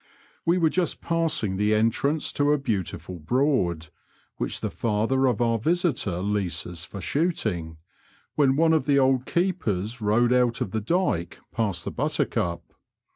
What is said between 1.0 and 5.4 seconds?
passing the entrance to a beautiful Broad, which the father